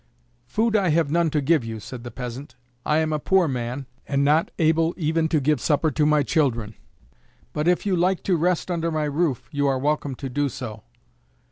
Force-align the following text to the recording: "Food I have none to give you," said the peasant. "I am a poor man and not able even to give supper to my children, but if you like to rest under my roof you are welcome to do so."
"Food 0.47 0.75
I 0.75 0.89
have 0.89 1.11
none 1.11 1.29
to 1.29 1.41
give 1.41 1.63
you," 1.63 1.79
said 1.79 2.03
the 2.03 2.09
peasant. 2.09 2.55
"I 2.87 2.97
am 2.97 3.13
a 3.13 3.19
poor 3.19 3.47
man 3.47 3.85
and 4.07 4.25
not 4.25 4.49
able 4.57 4.95
even 4.97 5.27
to 5.29 5.39
give 5.39 5.61
supper 5.61 5.91
to 5.91 6.07
my 6.07 6.23
children, 6.23 6.73
but 7.53 7.67
if 7.67 7.85
you 7.85 7.95
like 7.95 8.23
to 8.23 8.35
rest 8.35 8.71
under 8.71 8.89
my 8.89 9.03
roof 9.05 9.47
you 9.51 9.67
are 9.67 9.77
welcome 9.77 10.15
to 10.15 10.27
do 10.27 10.49
so." 10.49 10.81